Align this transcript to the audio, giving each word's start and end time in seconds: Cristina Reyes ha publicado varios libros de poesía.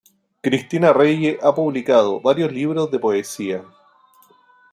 Cristina 0.41 0.93
Reyes 0.93 1.37
ha 1.43 1.53
publicado 1.53 2.19
varios 2.21 2.51
libros 2.51 2.89
de 2.89 2.97
poesía. 2.97 3.63